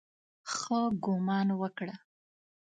ښه 0.53 0.79
ګومان 1.03 1.47
وکړه. 1.61 1.95